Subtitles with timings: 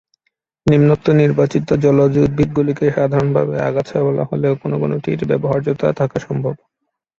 [0.67, 6.53] নিম্নোক্ত নির্বাচিত জলজ উদ্ভিদগুলিকে সাধারণভাবে ‘আগাছা’ বলা হলেও কোনো কোনোটির কিছু ব্যবহার্যতা থাকা সম্ভব।